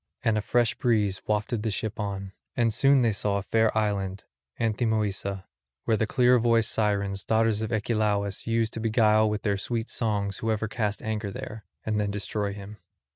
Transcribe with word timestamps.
And 0.23 0.35
a 0.35 0.41
fresh 0.41 0.73
breeze 0.73 1.21
wafted 1.27 1.61
the 1.61 1.69
ship 1.69 1.99
on. 1.99 2.31
And 2.57 2.73
soon 2.73 3.03
they 3.03 3.11
saw 3.13 3.37
a 3.37 3.43
fair 3.43 3.77
island, 3.77 4.23
Anthemoessa, 4.59 5.43
where 5.83 5.95
the 5.95 6.07
clear 6.07 6.39
voiced 6.39 6.71
Sirens, 6.71 7.23
daughters 7.23 7.61
of 7.61 7.71
Achelous, 7.71 8.47
used 8.47 8.73
to 8.73 8.79
beguile 8.79 9.29
with 9.29 9.43
their 9.43 9.59
sweet 9.59 9.91
songs 9.91 10.39
whoever 10.39 10.67
cast 10.67 11.03
anchor 11.03 11.29
there, 11.29 11.65
and 11.85 11.99
then 11.99 12.09
destroy 12.09 12.51
him. 12.51 12.77